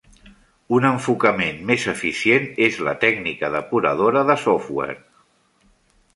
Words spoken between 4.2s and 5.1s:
de software.